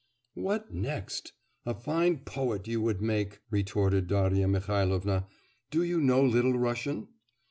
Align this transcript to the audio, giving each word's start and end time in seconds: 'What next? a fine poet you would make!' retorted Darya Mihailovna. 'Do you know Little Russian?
'What 0.33 0.73
next? 0.73 1.33
a 1.63 1.75
fine 1.75 2.21
poet 2.21 2.67
you 2.67 2.81
would 2.81 3.03
make!' 3.03 3.39
retorted 3.51 4.07
Darya 4.07 4.47
Mihailovna. 4.47 5.27
'Do 5.69 5.83
you 5.83 6.01
know 6.01 6.23
Little 6.25 6.57
Russian? 6.57 7.07